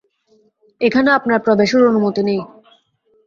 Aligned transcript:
এখানে 0.81 1.09
আপনার 1.11 1.39
প্রবেশের 1.45 1.81
অনুমতি 1.89 2.21
নেই। 2.27 2.39